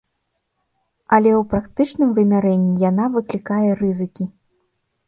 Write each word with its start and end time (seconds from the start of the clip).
Але 1.17 1.31
ў 1.41 1.43
практычным 1.53 2.09
вымярэнні 2.17 2.73
яна 2.89 3.05
выклікае 3.19 3.65
рызыкі. 3.85 4.33